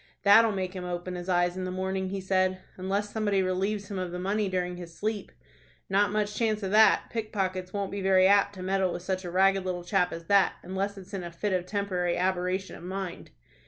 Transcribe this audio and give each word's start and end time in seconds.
"That'll 0.23 0.51
make 0.51 0.73
him 0.75 0.83
open 0.83 1.13
his 1.13 1.29
eyes 1.29 1.55
in 1.55 1.63
the 1.63 1.69
morning," 1.69 2.09
he 2.09 2.19
said. 2.21 2.59
"Unless 2.75 3.11
somebody 3.11 3.43
relieves 3.43 3.91
him 3.91 3.99
of 3.99 4.11
the 4.11 4.17
money 4.17 4.49
during 4.49 4.77
his 4.77 4.95
sleep." 4.97 5.31
"Not 5.91 6.11
much 6.11 6.33
chance 6.33 6.63
of 6.63 6.71
that. 6.71 7.03
Pickpockets 7.11 7.71
won't 7.71 7.91
be 7.91 8.01
very 8.01 8.25
apt 8.25 8.55
to 8.55 8.63
meddle 8.63 8.91
with 8.91 9.03
such 9.03 9.23
a 9.25 9.29
ragged 9.29 9.63
little 9.63 9.83
chap 9.83 10.11
as 10.11 10.25
that, 10.25 10.53
unless 10.63 10.97
it's 10.97 11.13
in 11.13 11.23
a 11.23 11.31
fit 11.31 11.53
of 11.53 11.67
temporary 11.67 12.17
aberration 12.17 12.75
of 12.75 12.83
mind." 12.83 13.29